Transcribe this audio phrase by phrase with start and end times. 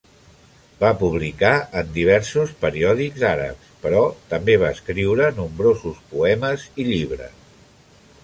[0.83, 1.51] Va publicar
[1.81, 4.01] en diversos periòdics àrabs, però
[4.33, 7.37] també va escriure nombrosos poemes i llibres.